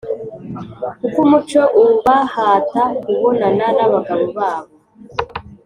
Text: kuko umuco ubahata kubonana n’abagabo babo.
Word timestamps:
kuko 0.99 1.17
umuco 1.25 1.61
ubahata 1.81 2.83
kubonana 3.01 3.65
n’abagabo 3.77 4.25
babo. 4.37 4.73